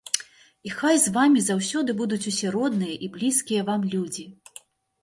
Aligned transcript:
І 0.69 0.71
хай 0.79 0.95
з 1.03 1.13
вамі 1.17 1.43
заўсёды 1.49 1.97
будуць 2.01 2.27
усе 2.33 2.47
родныя 2.57 2.95
і 3.05 3.13
блізкія 3.19 3.61
вам 3.71 3.81
людзі! 3.95 4.29